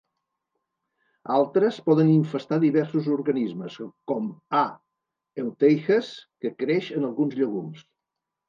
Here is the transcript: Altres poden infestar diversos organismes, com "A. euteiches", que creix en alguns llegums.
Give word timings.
Altres 1.33 1.77
poden 1.89 2.09
infestar 2.13 2.59
diversos 2.63 3.11
organismes, 3.17 3.77
com 4.13 4.33
"A. 4.63 4.65
euteiches", 5.45 6.13
que 6.43 6.55
creix 6.65 6.93
en 6.99 7.09
alguns 7.13 7.39
llegums. 7.43 7.89